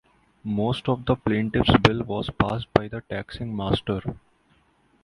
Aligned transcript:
Most 0.43 0.89
of 0.89 1.05
the 1.05 1.15
plaintiff's 1.15 1.77
bill 1.77 2.01
was 2.01 2.27
passed 2.31 2.73
by 2.73 2.87
the 2.87 3.01
taxing 3.01 3.55
master. 3.55 4.01